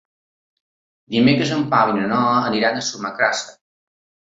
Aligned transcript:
Dimecres 1.15 1.51
en 1.59 1.67
Pau 1.75 1.93
i 1.93 1.99
na 1.99 2.09
Noa 2.15 2.33
aniran 2.51 2.83
a 2.83 2.85
Sumacàrcer. 2.91 3.57